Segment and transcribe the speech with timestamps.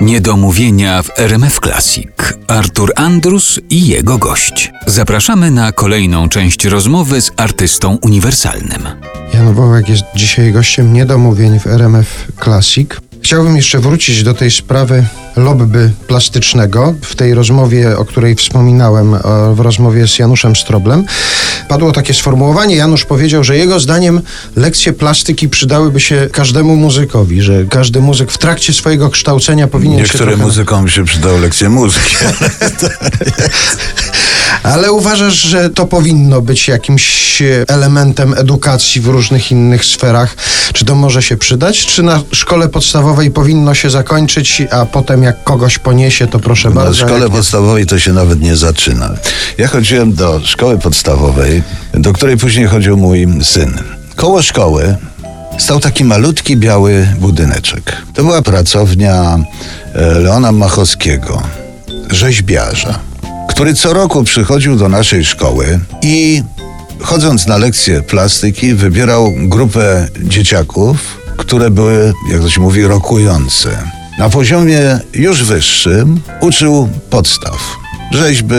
[0.00, 2.08] Niedomówienia w RMF Classic.
[2.48, 4.72] Artur Andrus i jego gość.
[4.86, 8.88] Zapraszamy na kolejną część rozmowy z artystą uniwersalnym.
[9.34, 12.88] Jan Wołek jest dzisiaj gościem niedomówień w RMF Classic.
[13.24, 15.06] Chciałbym jeszcze wrócić do tej sprawy
[15.36, 16.94] lobby plastycznego.
[17.02, 19.16] W tej rozmowie, o której wspominałem,
[19.54, 21.04] w rozmowie z Januszem Stroblem,
[21.68, 22.76] padło takie sformułowanie.
[22.76, 24.20] Janusz powiedział, że jego zdaniem
[24.56, 30.26] lekcje plastyki przydałyby się każdemu muzykowi, że każdy muzyk w trakcie swojego kształcenia powinien Niektórym
[30.28, 30.46] się trochę...
[30.46, 32.16] muzykom się przydały lekcje muzyki.
[34.64, 40.36] Ale uważasz, że to powinno być jakimś elementem edukacji w różnych innych sferach?
[40.72, 41.86] Czy to może się przydać?
[41.86, 46.74] Czy na szkole podstawowej powinno się zakończyć, a potem jak kogoś poniesie, to proszę Na
[46.74, 46.94] bardzo.
[47.06, 49.10] szkole jak nie- podstawowej to się nawet nie zaczyna.
[49.58, 51.62] Ja chodziłem do szkoły podstawowej,
[51.94, 53.78] do której później chodził mój syn.
[54.16, 54.96] Koło szkoły
[55.58, 57.96] stał taki malutki biały budyneczek.
[58.14, 59.38] To była pracownia
[59.94, 61.42] e, Leona Machowskiego,
[62.10, 62.98] rzeźbiarza,
[63.54, 66.42] który co roku przychodził do naszej szkoły i
[67.00, 73.78] chodząc na lekcje plastyki wybierał grupę dzieciaków, które były, jak to się mówi, rokujące.
[74.18, 77.76] Na poziomie już wyższym uczył podstaw
[78.12, 78.54] rzeźby,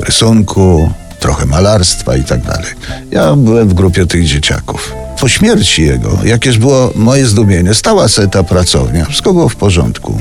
[0.00, 2.40] rysunku, trochę malarstwa i tak.
[3.10, 4.92] Ja byłem w grupie tych dzieciaków.
[5.20, 10.20] Po śmierci jego, jakież było moje zdumienie, stała se ta pracownia, wszystko było w porządku.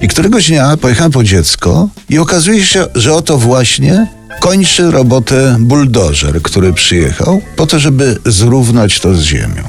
[0.00, 4.06] I któregoś dnia pojechałem po dziecko i okazuje się, że oto właśnie
[4.40, 9.62] kończy robotę buldożer, który przyjechał po to, żeby zrównać to z ziemią.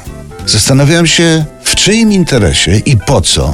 [0.45, 3.53] Zastanawiałem się, w czyim interesie i po co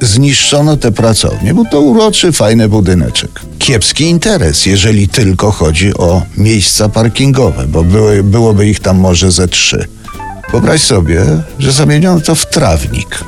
[0.00, 3.40] zniszczono te pracownie, bo to uroczy, fajny budyneczek.
[3.58, 9.48] Kiepski interes, jeżeli tylko chodzi o miejsca parkingowe, bo były, byłoby ich tam może ze
[9.48, 9.88] trzy.
[10.52, 11.24] Wyobraź sobie,
[11.58, 13.24] że zamieniono to w trawnik.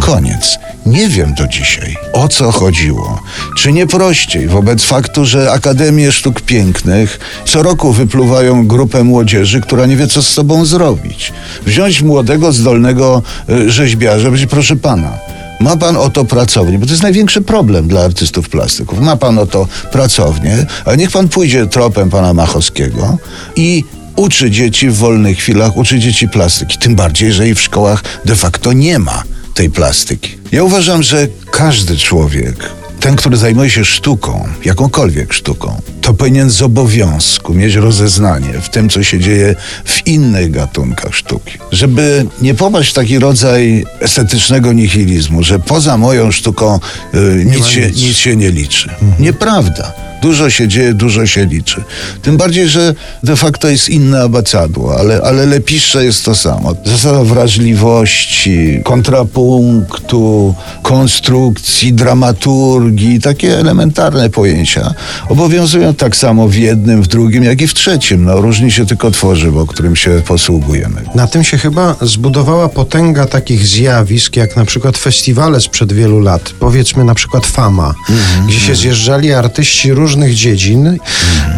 [0.00, 0.58] Koniec.
[0.86, 3.22] Nie wiem do dzisiaj, o co chodziło.
[3.56, 9.86] Czy nie prościej wobec faktu, że Akademie Sztuk Pięknych co roku wypluwają grupę młodzieży, która
[9.86, 11.32] nie wie, co z sobą zrobić.
[11.66, 15.18] Wziąć młodego, zdolnego y, rzeźbiarza, powiedzieć, proszę pana,
[15.60, 19.00] ma pan oto pracownię, bo to jest największy problem dla artystów plastyków.
[19.00, 23.18] Ma pan oto pracownię, ale niech pan pójdzie tropem pana Machowskiego
[23.56, 23.84] i
[24.16, 26.78] uczy dzieci w wolnych chwilach, uczy dzieci plastyki.
[26.78, 29.22] Tym bardziej, że i w szkołach de facto nie ma
[29.54, 30.38] tej plastyki.
[30.52, 36.62] Ja uważam, że każdy człowiek, ten, który zajmuje się sztuką, jakąkolwiek sztuką, to powinien z
[36.62, 39.54] obowiązku mieć rozeznanie w tym, co się dzieje
[39.84, 41.58] w innych gatunkach sztuki.
[41.72, 46.80] Żeby nie popaść w taki rodzaj estetycznego nihilizmu, że poza moją sztuką
[47.14, 48.02] y, nic, się, nic.
[48.02, 48.90] nic się nie liczy.
[49.18, 49.92] Nieprawda.
[50.22, 51.82] Dużo się dzieje, dużo się liczy.
[52.22, 56.74] Tym bardziej, że de facto jest inne abacadło, ale, ale lepisze jest to samo.
[56.84, 64.94] Zasada wrażliwości, kontrapunktu, konstrukcji, dramaturgii, takie elementarne pojęcia
[65.28, 68.24] obowiązują tak samo w jednym, w drugim, jak i w trzecim.
[68.24, 71.02] No, różni się tylko tworzywo, którym się posługujemy.
[71.14, 76.52] Na tym się chyba zbudowała potęga takich zjawisk, jak na przykład festiwale sprzed wielu lat.
[76.60, 78.46] Powiedzmy na przykład Fama, Mhm.
[78.46, 80.98] gdzie się zjeżdżali artyści różnych dziedzin,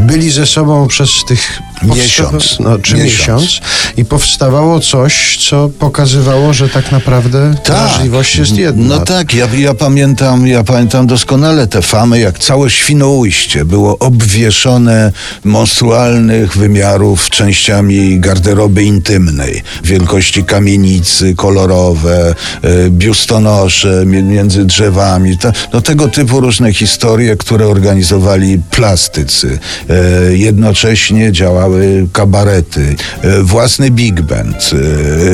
[0.00, 2.56] byli ze sobą przez tych Miesiąc.
[2.60, 3.42] no, czy Miesiąc.
[3.42, 3.60] miesiąc.
[3.96, 8.96] I powstawało coś, co pokazywało, że tak naprawdę wrażliwość jest jedna.
[8.96, 15.12] No tak, ja, ja pamiętam, ja pamiętam doskonale te famy, jak całe Świnoujście było obwieszone
[15.44, 25.38] monstrualnych wymiarów częściami garderoby intymnej, wielkości kamienicy, kolorowe, e, biustonosze mi- między drzewami,
[25.72, 29.58] no tego typu różne historie, które organizowali plastycy.
[29.90, 33.42] E, jednocześnie działały kabarety, e,
[33.90, 34.70] big band,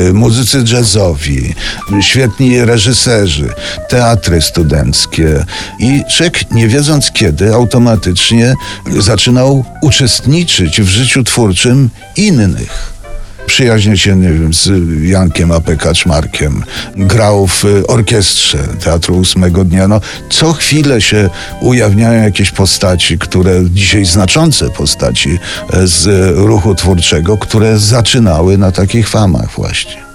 [0.09, 1.55] e, muzycy jazzowi,
[2.01, 3.49] świetni reżyserzy,
[3.89, 5.45] teatry studenckie.
[5.79, 8.53] I człowiek, nie wiedząc kiedy, automatycznie
[8.99, 12.98] zaczynał uczestniczyć w życiu twórczym innych
[13.49, 14.69] przyjaźnił się, nie wiem, z
[15.03, 15.77] Jankiem A.P.
[16.95, 19.87] Grał w y, orkiestrze Teatru Ósmego Dnia.
[19.87, 21.29] No, co chwilę się
[21.61, 25.39] ujawniają jakieś postaci, które dzisiaj znaczące postaci
[25.73, 26.07] e, z
[26.37, 30.08] ruchu twórczego, które zaczynały na takich famach właśnie.